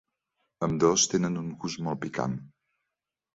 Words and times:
Ambdós 0.67 1.03
tenen 1.11 1.37
un 1.43 1.51
gust 1.65 1.85
molt 1.89 2.03
picant. 2.07 2.35